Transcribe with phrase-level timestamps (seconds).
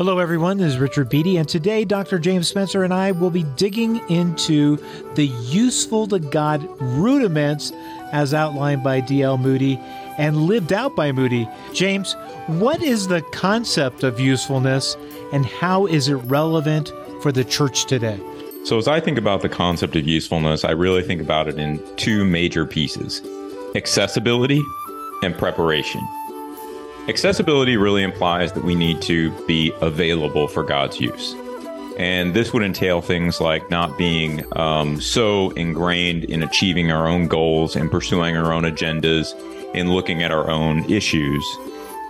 [0.00, 0.56] Hello, everyone.
[0.56, 2.18] This is Richard Beattie, and today Dr.
[2.18, 4.78] James Spencer and I will be digging into
[5.14, 7.70] the useful to God rudiments
[8.10, 9.36] as outlined by D.L.
[9.36, 9.78] Moody
[10.16, 11.46] and lived out by Moody.
[11.74, 12.14] James,
[12.46, 14.96] what is the concept of usefulness
[15.34, 18.18] and how is it relevant for the church today?
[18.64, 21.78] So, as I think about the concept of usefulness, I really think about it in
[21.96, 23.20] two major pieces
[23.74, 24.62] accessibility
[25.22, 26.00] and preparation.
[27.08, 31.34] Accessibility really implies that we need to be available for God's use.
[31.98, 37.26] And this would entail things like not being um, so ingrained in achieving our own
[37.26, 39.34] goals and pursuing our own agendas
[39.74, 41.44] and looking at our own issues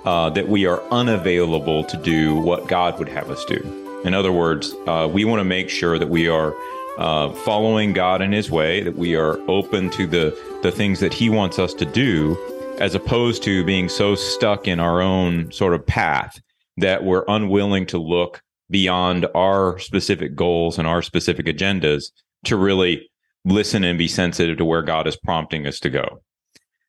[0.04, 4.00] uh, that we are unavailable to do what God would have us do.
[4.04, 6.54] In other words, uh, we want to make sure that we are
[6.98, 11.12] uh, following God in His way, that we are open to the, the things that
[11.12, 12.36] He wants us to do,
[12.80, 16.40] as opposed to being so stuck in our own sort of path
[16.78, 22.04] that we're unwilling to look beyond our specific goals and our specific agendas
[22.44, 23.08] to really
[23.44, 26.22] listen and be sensitive to where God is prompting us to go.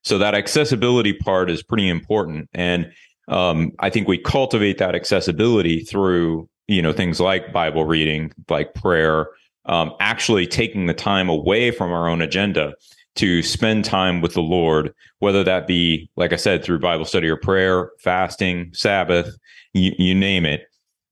[0.03, 2.49] So that accessibility part is pretty important.
[2.53, 2.91] And
[3.27, 8.73] um, I think we cultivate that accessibility through, you know, things like Bible reading, like
[8.73, 9.27] prayer,
[9.65, 12.73] um, actually taking the time away from our own agenda
[13.15, 17.27] to spend time with the Lord, whether that be, like I said, through Bible study
[17.27, 19.35] or prayer, fasting, Sabbath,
[19.73, 20.63] you, you name it.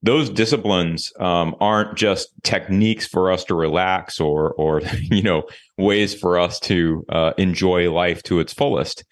[0.01, 5.43] Those disciplines um, aren't just techniques for us to relax or, or you know,
[5.77, 9.03] ways for us to uh, enjoy life to its fullest.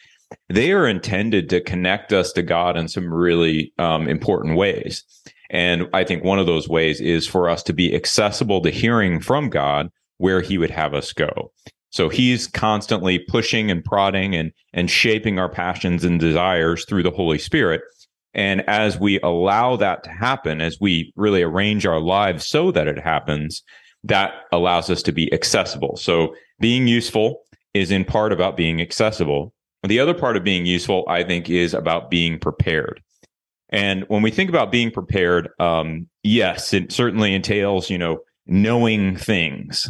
[0.50, 5.04] They are intended to connect us to God in some really um, important ways.
[5.50, 9.22] And I think one of those ways is for us to be accessible to hearing
[9.22, 11.52] from God where He would have us go.
[11.90, 17.12] So he's constantly pushing and prodding and and shaping our passions and desires through the
[17.12, 17.82] Holy Spirit.
[18.34, 22.88] And as we allow that to happen, as we really arrange our lives so that
[22.88, 23.64] it happens,
[24.04, 25.98] that allows us to be accessible.
[25.98, 27.42] So being useful
[27.74, 29.54] is in part about being accessible.
[29.84, 33.02] The other part of being useful, I think, is about being prepared.
[33.70, 39.18] And when we think about being prepared, um, yes, it certainly entails, you know, knowing
[39.18, 39.90] things,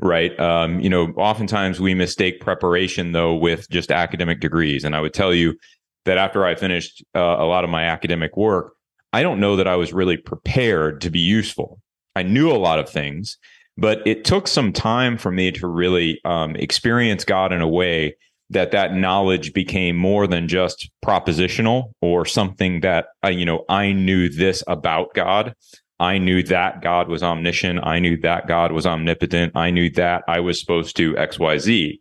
[0.00, 0.38] right?
[0.38, 4.84] Um, you know, oftentimes we mistake preparation though with just academic degrees.
[4.84, 5.56] And I would tell you
[6.04, 8.74] that after I finished uh, a lot of my academic work,
[9.12, 11.80] I don't know that I was really prepared to be useful.
[12.16, 13.38] I knew a lot of things,
[13.76, 18.16] but it took some time for me to really um, experience God in a way
[18.50, 23.92] that that knowledge became more than just propositional or something that uh, you know I
[23.92, 25.54] knew this about God
[26.02, 27.78] I knew that God was omniscient.
[27.84, 29.52] I knew that God was omnipotent.
[29.54, 32.00] I knew that I was supposed to XYZ.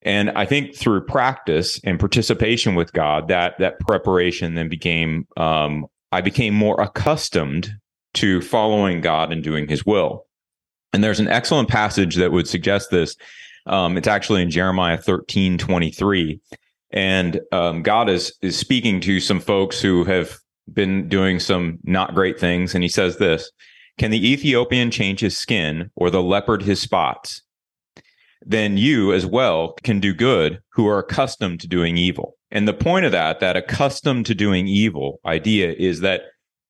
[0.00, 5.86] And I think through practice and participation with God, that that preparation then became um,
[6.12, 7.74] I became more accustomed
[8.14, 10.24] to following God and doing His will.
[10.94, 13.16] And there's an excellent passage that would suggest this.
[13.66, 16.40] Um, it's actually in Jeremiah 13, 23.
[16.90, 20.38] And um, God is is speaking to some folks who have
[20.72, 22.74] been doing some not great things.
[22.74, 23.50] And he says this
[23.98, 27.42] Can the Ethiopian change his skin or the leopard his spots?
[28.46, 32.36] Then you as well can do good who are accustomed to doing evil.
[32.50, 36.22] And the point of that, that accustomed to doing evil idea is that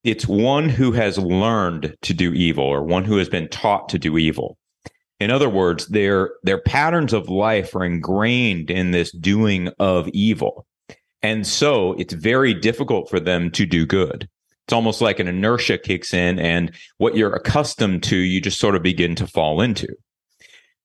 [0.04, 3.98] it's one who has learned to do evil or one who has been taught to
[3.98, 4.56] do evil.
[5.18, 10.66] In other words, their their patterns of life are ingrained in this doing of evil.
[11.24, 14.28] And so it's very difficult for them to do good.
[14.66, 18.74] It's almost like an inertia kicks in, and what you're accustomed to, you just sort
[18.74, 19.88] of begin to fall into.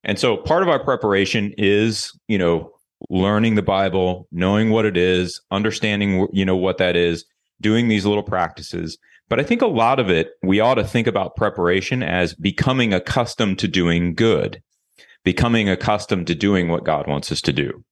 [0.06, 2.72] And so part of our preparation is, you know,
[3.10, 7.26] learning the Bible, knowing what it is, understanding, you know, what that is,
[7.60, 8.98] doing these little practices.
[9.28, 12.94] But I think a lot of it, we ought to think about preparation as becoming
[12.94, 14.64] accustomed to doing good,
[15.26, 17.84] becoming accustomed to doing what God wants us to do.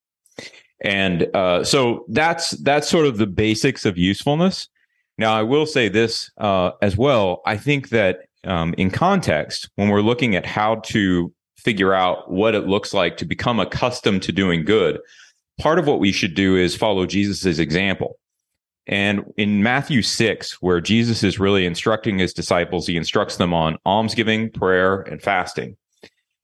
[0.82, 4.70] And uh, so that's that's sort of the basics of usefulness.
[5.18, 7.42] Now, I will say this uh, as well.
[7.46, 12.54] I think that um, in context, when we're looking at how to figure out what
[12.54, 15.00] it looks like to become accustomed to doing good,
[15.60, 18.19] part of what we should do is follow Jesus's example.
[18.86, 23.78] And in Matthew 6, where Jesus is really instructing his disciples, he instructs them on
[23.86, 25.75] almsgiving, prayer, and fasting.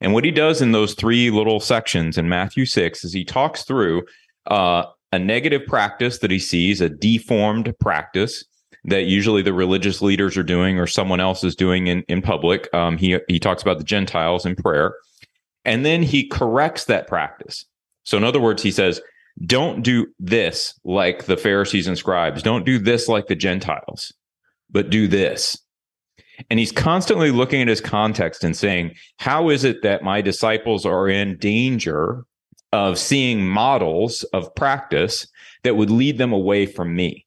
[0.02, 3.63] And what he does in those three little sections in Matthew 6 is he talks
[3.63, 4.04] through
[4.48, 8.44] uh, a negative practice that he sees, a deformed practice
[8.86, 12.72] that usually the religious leaders are doing or someone else is doing in, in public.
[12.74, 14.95] Um, he, he talks about the Gentiles in prayer.
[15.63, 17.66] And then he corrects that practice.
[18.04, 19.00] So, in other words, he says,
[19.45, 22.44] don't do this like the Pharisees and scribes.
[22.44, 24.13] Don't do this like the Gentiles.
[24.69, 25.57] but do this.
[26.50, 30.86] And he's constantly looking at his context and saying, How is it that my disciples
[30.86, 32.25] are in danger
[32.74, 35.28] of seeing models of practice
[35.64, 37.25] that would lead them away from me?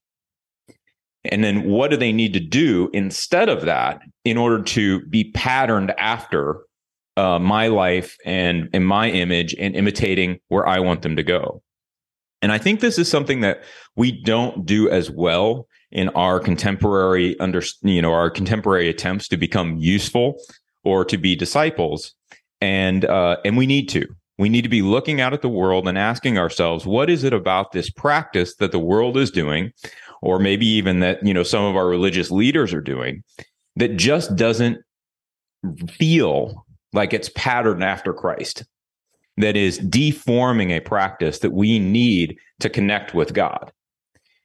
[1.25, 5.31] And then what do they need to do instead of that in order to be
[5.33, 6.63] patterned after
[7.17, 11.63] uh, my life and in my image and imitating where I want them to go?
[12.43, 13.63] And I think this is something that
[13.97, 19.37] we don't do as well in our contemporary under you know our contemporary attempts to
[19.37, 20.41] become useful
[20.85, 22.15] or to be disciples
[22.61, 24.07] and uh, and we need to
[24.39, 27.33] we need to be looking out at the world and asking ourselves what is it
[27.33, 29.73] about this practice that the world is doing?
[30.23, 33.23] Or maybe even that you know some of our religious leaders are doing
[33.77, 34.79] that just doesn't
[35.89, 38.65] feel like it's patterned after Christ
[39.37, 43.71] that is deforming a practice that we need to connect with God.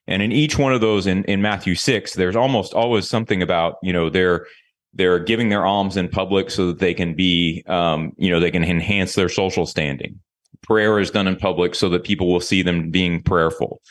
[0.07, 3.75] And in each one of those in, in Matthew 6, there's almost always something about,
[3.81, 4.45] you know, they're
[4.93, 8.51] they're giving their alms in public so that they can be um, you know, they
[8.51, 10.19] can enhance their social standing.
[10.61, 13.81] Prayer is done in public so that people will see them being prayerful.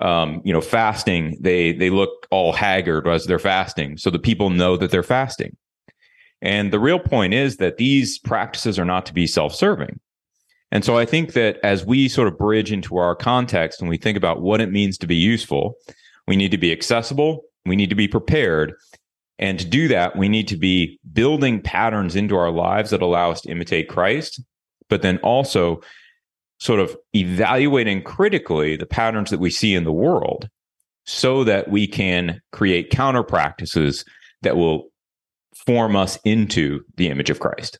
[0.00, 4.50] Um, you know, fasting, they they look all haggard as they're fasting, so the people
[4.50, 5.56] know that they're fasting.
[6.42, 9.98] And the real point is that these practices are not to be self-serving.
[10.70, 13.96] And so I think that as we sort of bridge into our context and we
[13.96, 15.76] think about what it means to be useful,
[16.26, 18.74] we need to be accessible, we need to be prepared.
[19.38, 23.30] And to do that, we need to be building patterns into our lives that allow
[23.30, 24.40] us to imitate Christ,
[24.88, 25.80] but then also
[26.60, 30.48] sort of evaluating critically the patterns that we see in the world
[31.04, 34.04] so that we can create counter practices
[34.42, 34.88] that will
[35.66, 37.78] form us into the image of Christ.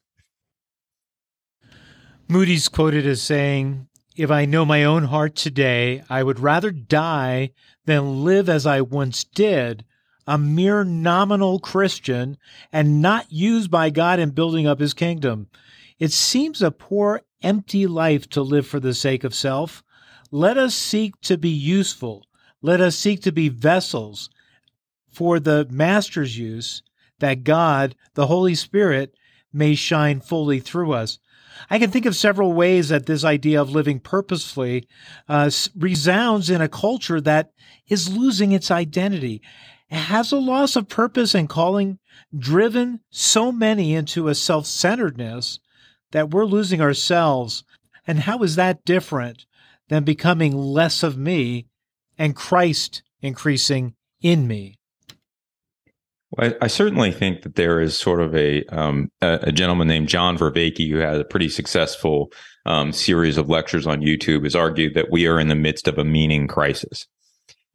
[2.29, 7.51] Moody's quoted as saying, If I know my own heart today, I would rather die
[7.85, 9.85] than live as I once did,
[10.27, 12.39] a mere nominal Christian
[12.73, 15.49] and not used by God in building up his kingdom.
[15.99, 19.85] It seems a poor, empty life to live for the sake of self.
[20.31, 22.27] Let us seek to be useful.
[22.63, 24.31] Let us seek to be vessels
[25.11, 26.83] for the Master's use,
[27.21, 29.15] that God, the Holy Spirit,
[29.53, 31.21] may shine fully through us.
[31.71, 34.89] I can think of several ways that this idea of living purposefully
[35.29, 37.53] uh, resounds in a culture that
[37.89, 39.41] is losing its identity.
[39.95, 41.99] Has a loss of purpose and calling
[42.37, 45.61] driven so many into a self centeredness
[46.13, 47.65] that we're losing ourselves.
[48.07, 49.47] And how is that different
[49.89, 51.67] than becoming less of me
[52.19, 54.79] and Christ increasing in me?
[56.39, 60.09] I, I, certainly think that there is sort of a um, a, a, gentleman named
[60.09, 62.33] John Vervaeke who had a pretty successful
[62.67, 64.43] um, series of lectures on YouTube.
[64.43, 67.07] Has argued that we are in the midst of a meaning crisis.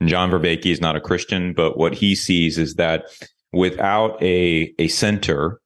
[0.06, 3.06] John Vervaeke is not a Christian, but what he sees is that
[3.52, 5.60] without a a center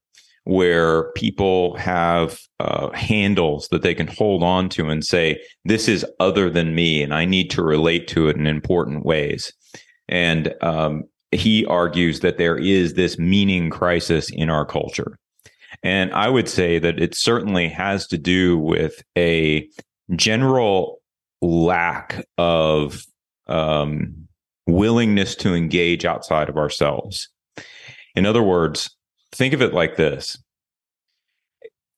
[0.45, 6.05] where people have uh, handles that they can hold on to and say, "This is
[6.19, 9.53] other than me, and I need to relate to it in important ways."
[10.09, 15.17] And um, he argues that there is this meaning crisis in our culture.
[15.81, 19.67] And I would say that it certainly has to do with a
[20.15, 20.99] general
[21.41, 23.05] lack of
[23.47, 24.27] um,
[24.67, 27.29] willingness to engage outside of ourselves.
[28.15, 28.95] In other words,
[29.31, 30.37] think of it like this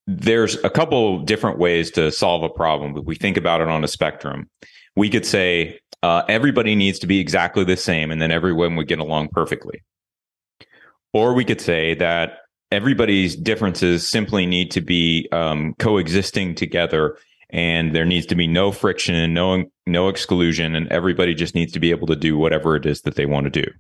[0.08, 3.84] there's a couple different ways to solve a problem, but we think about it on
[3.84, 4.50] a spectrum.
[4.96, 8.88] We could say, uh, everybody needs to be exactly the same, and then everyone would
[8.88, 9.82] get along perfectly.
[11.14, 12.40] Or we could say that
[12.72, 17.18] everybody's differences simply need to be um, coexisting together,
[17.56, 21.72] and there needs to be no friction and no no exclusion, and everybody just needs
[21.72, 23.72] to be able to do whatever it is that they want to do.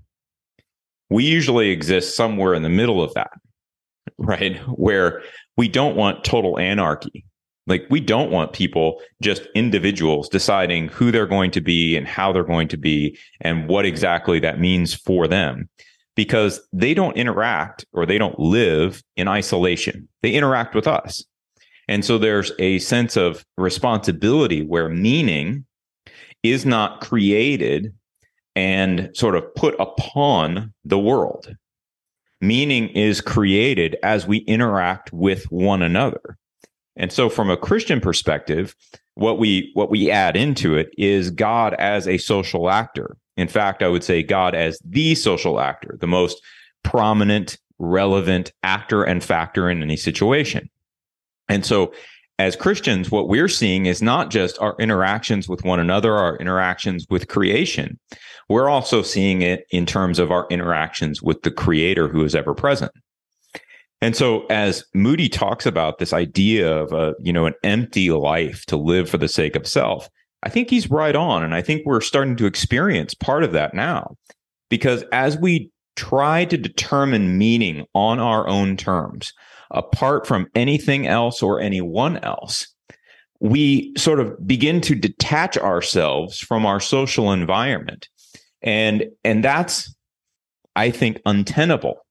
[1.09, 3.31] We usually exist somewhere in the middle of that,
[4.17, 4.57] right?
[4.69, 5.21] Where
[5.57, 7.25] we don't want total anarchy.
[7.67, 12.31] Like we don't want people just individuals deciding who they're going to be and how
[12.31, 15.67] they're going to be and what exactly that means for them
[16.15, 20.07] because they don't interact or they don't live in isolation.
[20.21, 21.25] They interact with us.
[21.87, 25.65] And so there's a sense of responsibility where meaning
[26.43, 27.93] is not created
[28.55, 31.55] and sort of put upon the world.
[32.41, 36.37] Meaning is created as we interact with one another.
[36.95, 38.75] And so from a Christian perspective,
[39.15, 43.17] what we what we add into it is God as a social actor.
[43.37, 46.41] In fact, I would say God as the social actor, the most
[46.83, 50.69] prominent, relevant actor and factor in any situation.
[51.49, 51.93] And so
[52.37, 57.05] as Christians, what we're seeing is not just our interactions with one another, our interactions
[57.09, 57.97] with creation.
[58.49, 62.53] We're also seeing it in terms of our interactions with the creator who is ever
[62.53, 62.91] present.
[64.01, 68.65] And so as Moody talks about this idea of a, you know, an empty life
[68.65, 70.09] to live for the sake of self,
[70.43, 71.43] I think he's right on.
[71.43, 74.15] And I think we're starting to experience part of that now.
[74.69, 79.31] Because as we try to determine meaning on our own terms,
[79.71, 82.67] apart from anything else or anyone else,
[83.39, 88.07] we sort of begin to detach ourselves from our social environment.
[88.61, 89.93] And, and that's,
[90.75, 92.04] I think, untenable.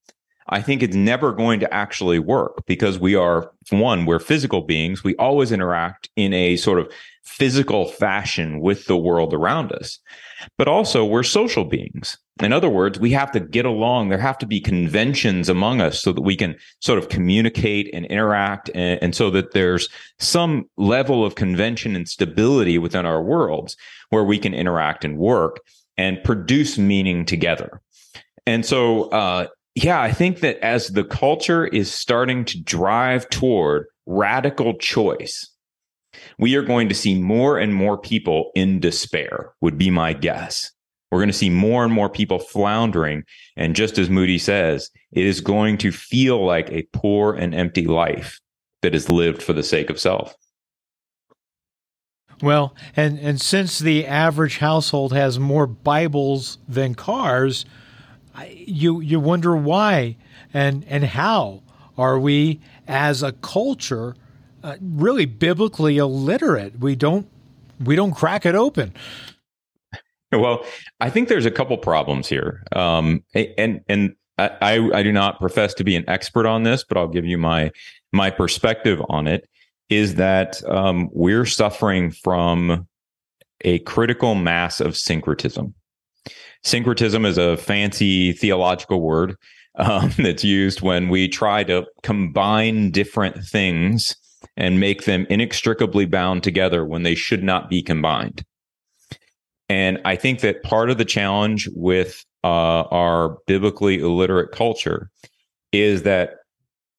[0.49, 5.03] I think it's never going to actually work because we are, one, we're physical beings.
[5.03, 6.93] We always interact in a sort of
[7.25, 9.99] physical fashion with the world around us.
[10.59, 12.19] But also, we're social beings.
[12.43, 14.09] In other words, we have to get along.
[14.09, 18.05] There have to be conventions among us so that we can sort of communicate and
[18.07, 23.77] interact, and, and, so that there's some level of convention and stability within our worlds
[24.11, 25.61] where we can interact and work
[25.97, 27.81] and produce meaning together.
[28.47, 33.87] And so, uh, yeah, I think that as the culture is starting to drive toward
[34.07, 35.51] radical choice,
[36.39, 40.71] we are going to see more and more people in despair, would be my guess.
[41.11, 43.25] We're going to see more and more people floundering.
[43.57, 47.87] And just as Moody says, it is going to feel like a poor and empty
[47.87, 48.41] life
[48.83, 50.35] that is lived for the sake of self.
[52.43, 57.65] Well, and, and since the average household has more Bibles than cars,
[58.43, 60.17] you you wonder why
[60.53, 61.63] and and how
[61.97, 64.17] are we as a culture
[64.63, 66.79] uh, really biblically illiterate.
[66.81, 67.29] We don't
[67.85, 68.93] we don't crack it open.
[70.33, 70.65] Well,
[71.01, 75.75] I think there's a couple problems here, um, and and I, I do not profess
[75.75, 77.71] to be an expert on this, but I'll give you my
[78.13, 79.49] my perspective on it.
[79.91, 82.89] Is that um, we're suffering from
[83.61, 85.75] a critical mass of syncretism.
[86.65, 89.37] Syncretism is a fancy theological word
[89.77, 94.17] um, that's used when we try to combine different things
[94.57, 98.45] and make them inextricably bound together when they should not be combined.
[99.69, 105.11] And I think that part of the challenge with uh, our biblically illiterate culture
[105.73, 106.37] is that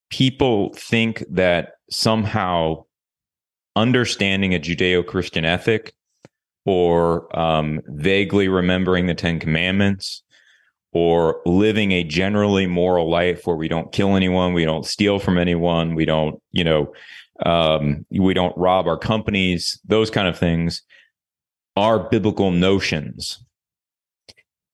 [0.10, 2.84] people think that somehow
[3.76, 5.94] understanding a Judeo Christian ethic
[6.66, 10.24] or um, vaguely remembering the Ten Commandments
[10.92, 15.38] or living a generally moral life where we don't kill anyone, we don't steal from
[15.38, 16.94] anyone, we don't, you know,
[17.46, 20.82] um, we don't rob our companies, those kind of things
[21.76, 23.44] are biblical notions.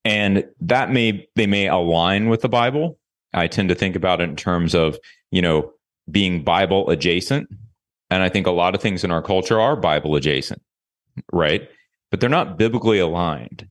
[0.06, 2.98] And that may, they may align with the Bible.
[3.34, 4.98] I tend to think about it in terms of,
[5.32, 5.72] you know,
[6.10, 7.50] being Bible adjacent.
[8.10, 10.62] And I think a lot of things in our culture are Bible adjacent,
[11.32, 11.68] right?
[12.12, 13.68] But they're not biblically aligned.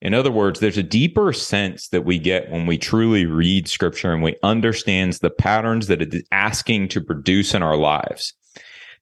[0.00, 4.12] In other words, there's a deeper sense that we get when we truly read scripture
[4.12, 8.32] and we understand the patterns that it is asking to produce in our lives.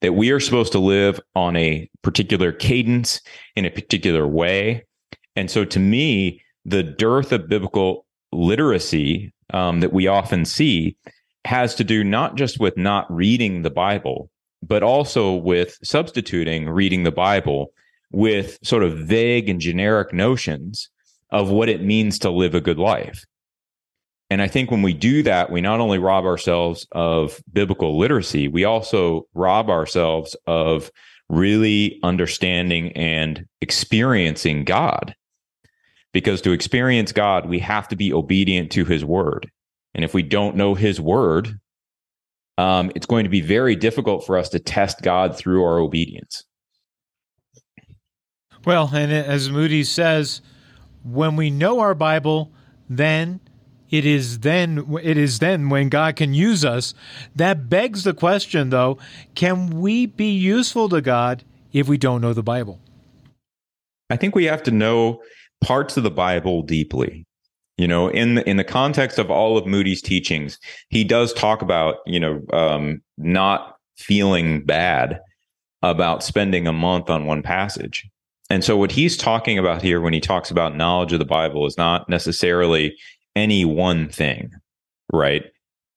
[0.01, 3.21] That we are supposed to live on a particular cadence
[3.55, 4.85] in a particular way.
[5.37, 10.97] And so to me, the dearth of biblical literacy um, that we often see
[11.45, 14.31] has to do not just with not reading the Bible,
[14.63, 17.73] but also with substituting reading the Bible
[18.11, 20.89] with sort of vague and generic notions
[21.31, 23.25] of what it means to live a good life.
[24.31, 28.49] And I think when we do that, we not only rob ourselves of biblical literacy,
[28.49, 30.91] we also rob ourselves of
[31.29, 35.15] really understanding and experiencing God.
[36.13, 39.51] Because to experience God, we have to be obedient to his word.
[39.95, 41.59] And if we don't know his word,
[42.57, 46.45] um, it's going to be very difficult for us to test God through our obedience.
[48.65, 50.41] Well, and as Moody says,
[51.05, 52.51] when we know our Bible,
[52.89, 53.41] then
[53.91, 56.95] it is then it is then when God can use us.
[57.35, 58.99] That begs the question though,
[59.35, 62.81] can we be useful to God if we don't know the Bible?
[64.11, 65.23] I think we have to know
[65.63, 67.27] parts of the Bible deeply.
[67.77, 71.63] You know, in the, in the context of all of Moody's teachings, he does talk
[71.63, 75.21] about, you know, um, not feeling bad
[75.83, 78.09] about spending a month on one passage.
[78.51, 81.67] And so what he's talking about here when he talks about knowledge of the Bible
[81.67, 82.97] is not necessarily
[83.37, 84.51] any one thing,
[85.13, 85.45] right?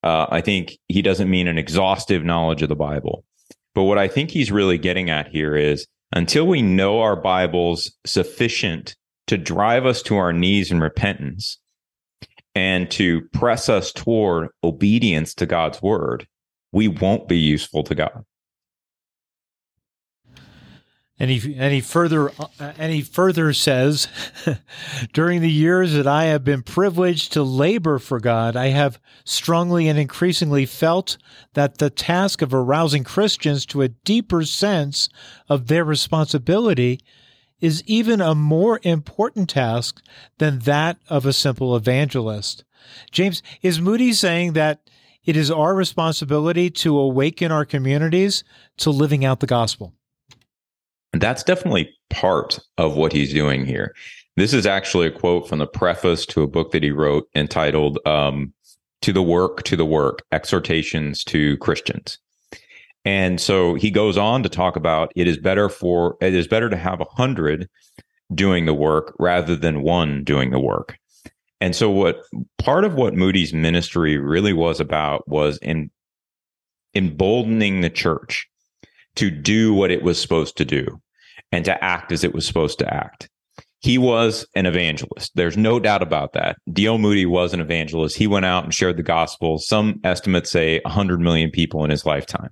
[0.04, 3.24] Uh, I think he doesn't mean an exhaustive knowledge of the Bible.
[3.74, 7.92] But what I think he's really getting at here is until we know our Bibles
[8.06, 8.96] sufficient
[9.28, 11.58] to drive us to our knees in repentance
[12.54, 16.28] and to press us toward obedience to God's word,
[16.74, 18.26] we won't be useful to God.
[21.22, 24.08] And he and he further uh, and he further says,
[25.14, 29.88] during the years that I have been privileged to labor for God, I have strongly
[29.88, 31.20] and increasingly felt
[31.54, 35.10] that the task of arousing Christians to a deeper sense
[35.48, 37.00] of their responsibility
[37.60, 40.02] is even a more important task
[40.40, 42.64] than that of a simple evangelist.
[43.12, 44.90] James, is Moody saying that
[45.24, 48.44] it is our responsibility to awaken our communities
[48.78, 49.94] to living out the gospel?
[51.22, 53.94] That's definitely part of what he's doing here.
[54.38, 58.00] This is actually a quote from the preface to a book that he wrote entitled
[58.08, 58.54] um,
[59.02, 62.18] To the Work, to the Work Exhortations to Christians.
[63.06, 66.70] And so he goes on to talk about it is better for it is better
[66.70, 67.70] to have a hundred
[68.34, 70.98] doing the work rather than one doing the work.
[71.60, 72.24] And so what
[72.58, 75.92] part of what Moody's ministry really was about was in
[76.96, 78.48] emboldening the church
[79.16, 81.01] to do what it was supposed to do
[81.52, 83.30] and to act as it was supposed to act.
[83.80, 85.32] He was an evangelist.
[85.34, 86.58] There's no doubt about that.
[86.72, 87.00] D.L.
[87.00, 88.16] Moody was an evangelist.
[88.16, 89.58] He went out and shared the gospel.
[89.58, 92.52] Some estimates say 100 million people in his lifetime.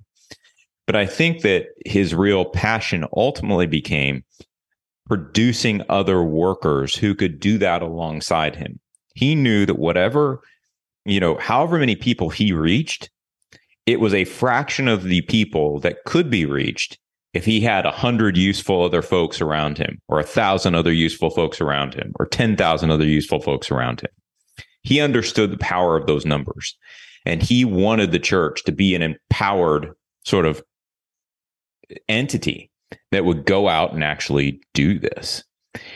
[0.86, 4.24] But I think that his real passion ultimately became
[5.06, 8.80] producing other workers who could do that alongside him.
[9.14, 10.40] He knew that whatever,
[11.04, 13.08] you know, however many people he reached,
[13.86, 16.98] it was a fraction of the people that could be reached
[17.32, 21.30] if he had a hundred useful other folks around him, or a thousand other useful
[21.30, 24.10] folks around him, or 10,000 other useful folks around him.
[24.82, 26.76] He understood the power of those numbers.
[27.26, 29.92] And he wanted the church to be an empowered
[30.24, 30.62] sort of
[32.08, 32.70] entity
[33.12, 35.44] that would go out and actually do this.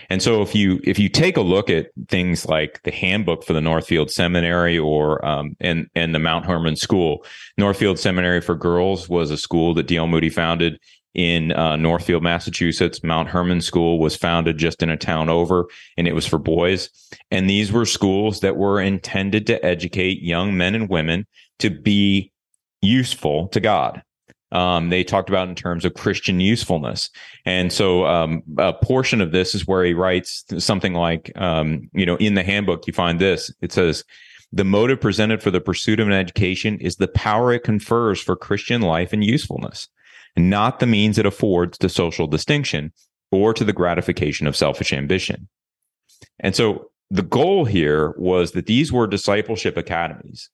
[0.09, 3.52] And so if you if you take a look at things like the handbook for
[3.52, 7.25] the Northfield Seminary or um, and and the Mount Hermon School,
[7.59, 10.07] Northfield Seminary for Girls was a school that D.L.
[10.07, 10.78] Moody founded
[11.14, 13.02] in uh, Northfield, Massachusetts.
[13.02, 15.66] Mount Hermon School was founded just in a town over,
[15.97, 16.90] and it was for boys.
[17.31, 21.26] And these were schools that were intended to educate young men and women
[21.61, 22.33] to be
[22.83, 24.03] useful to God.
[24.52, 27.11] Um, they talked about in terms of Christian usefulness.
[27.44, 32.07] And so um, a portion of this is where he writes something like, um, you
[32.07, 33.52] know, in the handbook, you find this.
[33.61, 34.04] It says,
[34.52, 38.37] the motive presented for the pursuit of an education is the power it confers for
[38.37, 39.88] Christian life and usefulness,
[40.37, 42.92] not the means it affords to social distinction
[43.33, 45.48] or to the gratification of selfish ambition.
[46.38, 50.50] And so the goal here was that these were discipleship academies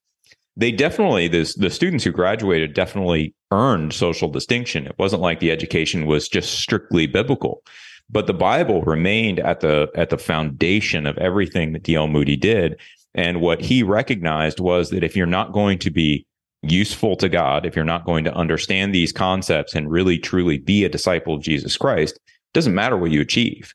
[0.57, 4.87] they definitely this the students who graduated definitely earned social distinction.
[4.87, 7.63] It wasn't like the education was just strictly biblical,
[8.09, 12.09] but the Bible remained at the at the foundation of everything that D.L.
[12.09, 12.79] Moody did.
[13.15, 16.27] And what he recognized was that if you're not going to be
[16.63, 20.85] useful to God, if you're not going to understand these concepts and really truly be
[20.85, 23.75] a disciple of Jesus Christ, it doesn't matter what you achieve.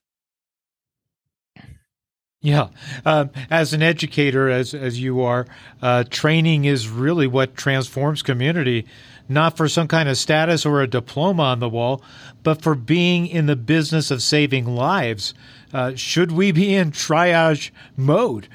[2.46, 2.68] Yeah,
[3.06, 5.48] um, as an educator, as as you are,
[5.82, 8.86] uh, training is really what transforms community,
[9.28, 12.04] not for some kind of status or a diploma on the wall,
[12.44, 15.34] but for being in the business of saving lives.
[15.74, 18.48] Uh, should we be in triage mode?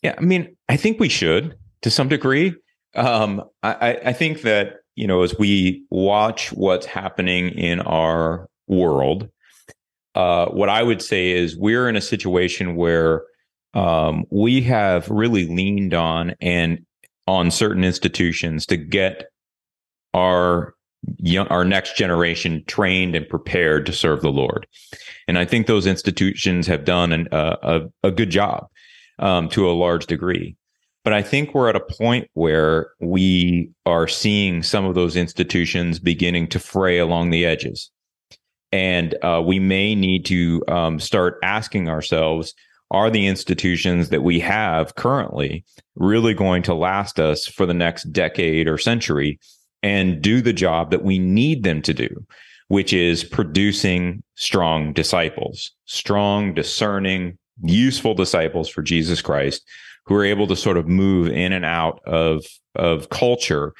[0.00, 2.54] Yeah, I mean, I think we should to some degree.
[2.94, 9.28] Um, I, I think that you know, as we watch what's happening in our world
[10.14, 13.24] uh, what I would say is we're in a situation where
[13.74, 16.84] um, we have really leaned on and
[17.26, 19.26] on certain institutions to get
[20.14, 20.74] our
[21.18, 24.66] young, our next generation trained and prepared to serve the Lord.
[25.26, 27.56] And I think those institutions have done an, uh,
[28.02, 28.66] a, a good job
[29.18, 30.56] um, to a large degree.
[31.04, 35.98] But I think we're at a point where we are seeing some of those institutions
[35.98, 37.90] beginning to fray along the edges.
[38.72, 42.54] And uh, we may need to um, start asking ourselves
[42.90, 45.64] are the institutions that we have currently
[45.96, 49.38] really going to last us for the next decade or century
[49.82, 52.08] and do the job that we need them to do,
[52.68, 59.66] which is producing strong disciples, strong, discerning, useful disciples for Jesus Christ
[60.06, 63.74] who are able to sort of move in and out of, of culture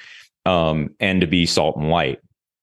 [0.44, 2.18] um, and to be salt and light.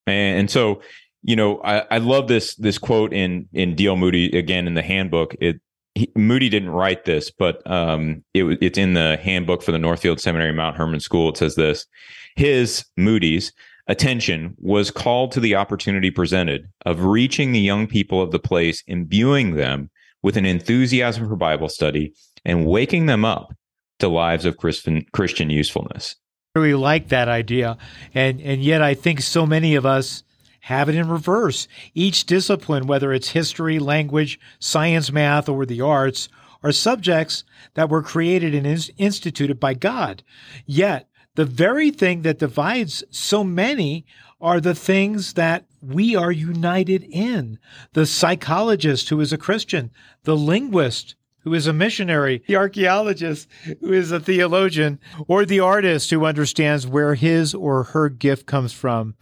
[0.06, 0.82] And, and so
[1.26, 3.96] you know, I, I love this this quote in in D.L.
[3.96, 5.36] Moody again in the handbook.
[5.42, 5.60] It
[5.96, 10.20] he, Moody didn't write this, but um, it, it's in the handbook for the Northfield
[10.20, 11.30] Seminary Mount Hermon School.
[11.30, 11.88] It says this:
[12.36, 13.52] His Moody's
[13.88, 18.84] attention was called to the opportunity presented of reaching the young people of the place,
[18.86, 19.90] imbuing them
[20.22, 22.14] with an enthusiasm for Bible study,
[22.46, 23.52] and waking them up
[23.98, 25.50] to lives of Christian Christian
[26.56, 27.78] really like that idea,
[28.14, 30.24] and and yet I think so many of us
[30.66, 31.68] have it in reverse.
[31.94, 36.28] Each discipline, whether it's history, language, science, math, or the arts,
[36.64, 37.44] are subjects
[37.76, 40.24] that were created and instituted by God.
[40.66, 44.08] Yet, the very thing that divides so many
[44.42, 47.60] are the things that we are united in.
[47.94, 49.92] The psychologist who is a Christian,
[50.24, 51.14] the linguist
[51.46, 53.48] who is a missionary, the archaeologist
[53.80, 58.74] who is a theologian, or the artist who understands where his or her gift comes
[58.74, 59.16] from.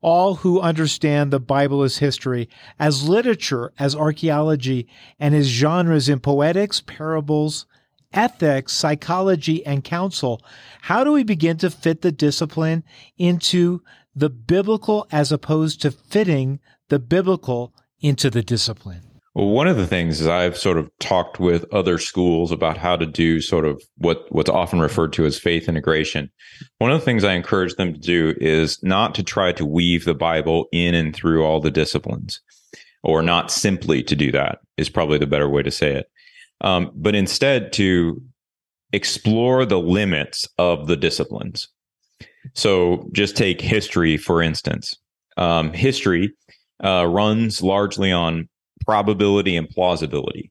[0.00, 4.88] All who understand the Bible as history, as literature, as archaeology,
[5.20, 7.66] and as genres in poetics, parables,
[8.12, 10.42] ethics, psychology, and counsel.
[10.82, 12.84] How do we begin to fit the discipline
[13.18, 13.82] into
[14.14, 19.05] the biblical as opposed to fitting the biblical into the discipline?
[19.36, 22.96] Well, one of the things is I've sort of talked with other schools about how
[22.96, 26.30] to do sort of what what's often referred to as faith integration.
[26.78, 30.06] One of the things I encourage them to do is not to try to weave
[30.06, 32.40] the Bible in and through all the disciplines,
[33.02, 36.10] or not simply to do that is probably the better way to say it,
[36.62, 38.22] um, but instead to
[38.94, 41.68] explore the limits of the disciplines.
[42.54, 44.94] So, just take history for instance.
[45.36, 46.32] Um, history
[46.82, 48.48] uh, runs largely on
[48.86, 50.50] probability and plausibility.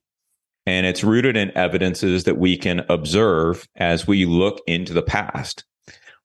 [0.66, 5.64] And it's rooted in evidences that we can observe as we look into the past.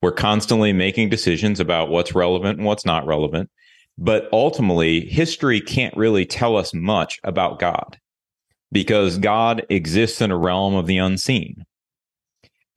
[0.02, 3.50] We're constantly making decisions about what's relevant and what's not relevant.
[3.97, 8.00] But ultimately, history can't really tell us much about God
[8.71, 11.65] because God exists in a realm of the unseen.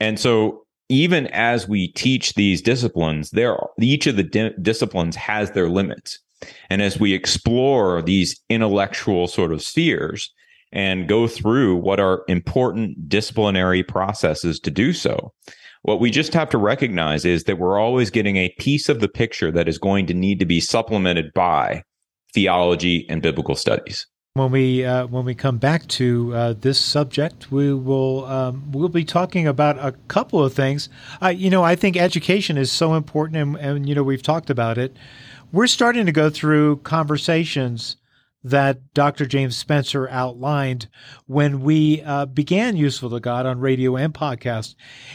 [0.01, 5.17] And so, even as we teach these disciplines, there are, each of the di- disciplines
[5.17, 6.19] has their limits.
[6.71, 10.33] And as we explore these intellectual sort of spheres
[10.73, 15.33] and go through what are important disciplinary processes to do so,
[15.83, 19.09] what we just have to recognize is that we're always getting a piece of the
[19.09, 21.83] picture that is going to need to be supplemented by
[22.33, 24.07] theology and biblical studies.
[24.33, 28.89] When we uh, when we come back to uh, this subject, we will um, we'll
[28.89, 30.89] be talking about a couple of things.
[31.23, 34.51] Uh, you know, I think education is so important, and, and you know we've talked
[34.51, 34.97] about it
[35.55, 37.97] we're starting to go through conversations
[38.43, 39.25] that Dr.
[39.25, 40.89] James Spencer outlined
[41.27, 44.75] when we uh, began Useful to God on radio and podcast.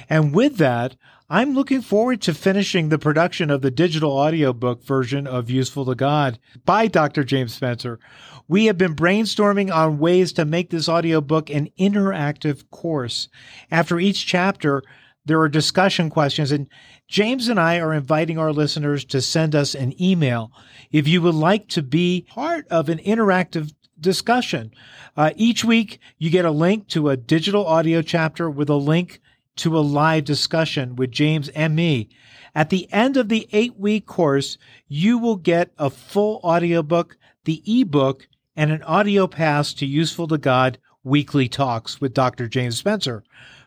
[0.10, 0.96] And with that,
[1.30, 5.94] I'm looking forward to finishing the production of the digital audiobook version of Useful to
[5.94, 7.26] God by Dr.
[7.26, 8.00] James Spencer.
[8.48, 13.28] We have been brainstorming on ways to make this audiobook an interactive course.
[13.70, 14.84] After each chapter,
[15.30, 16.68] there are discussion questions, and
[17.08, 20.52] James and I are inviting our listeners to send us an email
[20.92, 24.72] if you would like to be part of an interactive discussion.
[25.16, 29.22] Uh, each week, you get a link to a digital audio chapter with a link
[29.58, 32.10] to a live discussion with James and me.
[32.56, 37.62] At the end of the eight week course, you will get a full audiobook, the
[37.68, 42.48] ebook, and an audio pass to Useful to God weekly talks with Dr.
[42.48, 43.24] James Spencer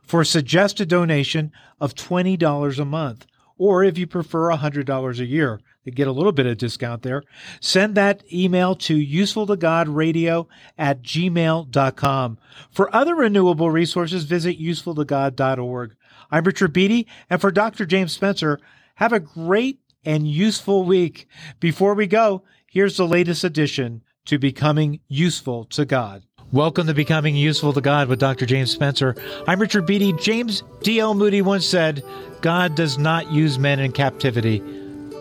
[0.06, 3.26] for a suggested donation of $20 a month.
[3.58, 7.22] Or if you prefer $100 a year, to get a little bit of discount there,
[7.60, 10.46] send that email to usefultogodradio
[10.78, 12.38] at gmail.com.
[12.70, 15.96] For other renewable resources, visit usefultogod.org.
[16.30, 17.84] I'm Richard Beattie, and for Dr.
[17.84, 18.60] James Spencer,
[18.96, 21.26] have a great and useful week.
[21.60, 26.22] Before we go, here's the latest addition to Becoming Useful to God.
[26.52, 28.44] Welcome to Becoming Useful to God with Dr.
[28.44, 29.16] James Spencer.
[29.48, 30.12] I'm Richard Beattie.
[30.12, 31.14] James D.L.
[31.14, 32.04] Moody once said,
[32.42, 34.58] God does not use men in captivity.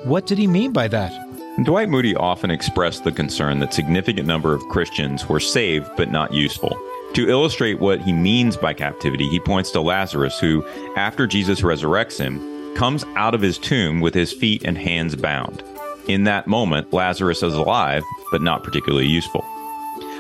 [0.04, 1.14] What did he mean by that?
[1.64, 6.34] Dwight Moody often expressed the concern that significant number of Christians were saved but not
[6.34, 6.78] useful.
[7.14, 10.66] To illustrate what he means by captivity, he points to Lazarus, who,
[10.98, 15.64] after Jesus resurrects him, comes out of his tomb with his feet and hands bound.
[16.10, 19.41] In that moment, Lazarus is alive, but not particularly useful.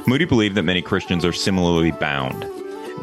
[0.07, 2.45] Moody believed that many Christians are similarly bound.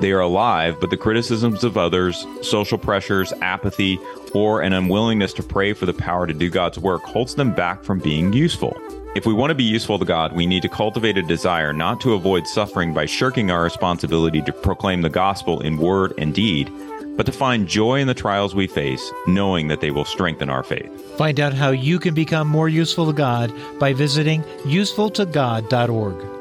[0.00, 3.98] They are alive, but the criticisms of others, social pressures, apathy,
[4.34, 7.82] or an unwillingness to pray for the power to do God's work holds them back
[7.82, 8.76] from being useful.
[9.14, 12.00] If we want to be useful to God, we need to cultivate a desire not
[12.02, 16.70] to avoid suffering by shirking our responsibility to proclaim the gospel in word and deed,
[17.16, 20.62] but to find joy in the trials we face, knowing that they will strengthen our
[20.62, 20.92] faith.
[21.16, 26.37] Find out how you can become more useful to God by visiting usefultogod.org.